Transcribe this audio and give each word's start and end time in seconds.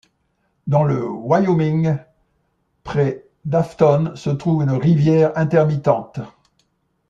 Dans 0.65 0.81
le 0.83 1.07
Wyoming, 1.11 1.99
près 2.83 3.23
d'Afton 3.45 4.15
se 4.15 4.31
trouve 4.31 4.63
une 4.63 4.71
rivière 4.71 5.31
intermittente. 5.37 6.19